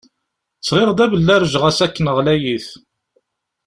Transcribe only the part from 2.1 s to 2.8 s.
ɣlayit.